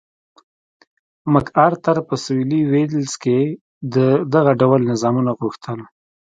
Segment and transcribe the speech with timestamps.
[1.31, 3.39] مک ارتر په سوېلي ویلز کې
[4.33, 5.79] دغه ډول نظامونه غوښتل.